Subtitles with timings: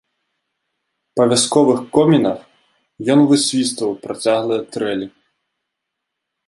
[1.19, 2.39] Па вясковых комінах
[3.17, 5.07] ён высвістваў працяглыя трэлі.